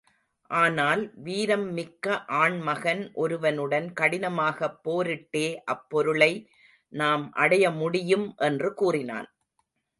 [0.49, 2.05] ஆனால் வீரம் மிக்க
[2.37, 6.31] ஆண் மகன் ஒருவனுடன் கடினமாகப் போரிட்டே அப் பொருளை
[6.93, 9.29] நாம் அடைமுடியும் என்று கூறினான்.